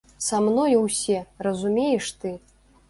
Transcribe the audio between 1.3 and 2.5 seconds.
разумееш ты?